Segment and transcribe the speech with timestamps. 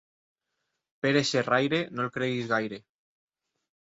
[1.05, 2.79] Pere xerraire no el creguis gaire.